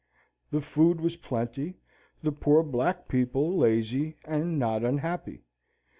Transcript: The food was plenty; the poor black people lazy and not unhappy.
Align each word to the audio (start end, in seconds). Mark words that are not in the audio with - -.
The 0.49 0.61
food 0.61 0.99
was 0.99 1.15
plenty; 1.17 1.75
the 2.23 2.31
poor 2.31 2.63
black 2.63 3.07
people 3.07 3.55
lazy 3.55 4.15
and 4.25 4.57
not 4.57 4.83
unhappy. 4.83 5.43